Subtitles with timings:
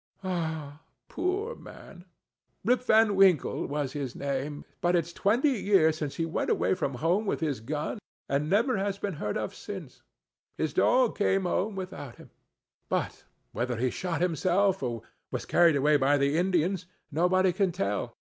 [0.23, 2.05] "Ah, poor man,
[2.65, 6.95] Rip Van Winkle was his name, but it's twenty years since he went away from
[6.95, 12.15] home with his gun, and never has been heard of since—his dog came home without
[12.15, 12.31] him;
[12.89, 18.11] but whether he shot himself, or was carried away by the Indians, nobody can tell.